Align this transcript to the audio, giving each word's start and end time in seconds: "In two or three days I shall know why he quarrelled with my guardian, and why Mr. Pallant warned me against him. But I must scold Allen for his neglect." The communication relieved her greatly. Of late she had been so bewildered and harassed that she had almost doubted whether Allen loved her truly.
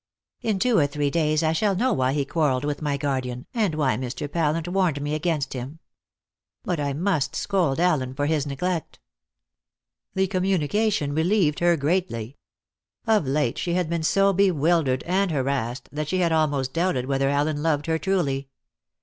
"In 0.41 0.57
two 0.57 0.79
or 0.79 0.87
three 0.87 1.11
days 1.11 1.43
I 1.43 1.53
shall 1.53 1.75
know 1.75 1.93
why 1.93 2.13
he 2.13 2.25
quarrelled 2.25 2.65
with 2.65 2.81
my 2.81 2.97
guardian, 2.97 3.45
and 3.53 3.75
why 3.75 3.97
Mr. 3.97 4.27
Pallant 4.27 4.67
warned 4.67 4.99
me 4.99 5.13
against 5.13 5.53
him. 5.53 5.77
But 6.63 6.79
I 6.79 6.91
must 6.91 7.35
scold 7.35 7.79
Allen 7.79 8.15
for 8.15 8.25
his 8.25 8.47
neglect." 8.47 8.97
The 10.15 10.25
communication 10.25 11.13
relieved 11.13 11.59
her 11.59 11.77
greatly. 11.77 12.35
Of 13.05 13.27
late 13.27 13.59
she 13.59 13.75
had 13.75 13.91
been 13.91 14.01
so 14.01 14.33
bewildered 14.33 15.03
and 15.03 15.29
harassed 15.29 15.87
that 15.91 16.07
she 16.07 16.17
had 16.17 16.31
almost 16.31 16.73
doubted 16.73 17.05
whether 17.05 17.29
Allen 17.29 17.61
loved 17.61 17.85
her 17.85 17.99
truly. 17.99 18.49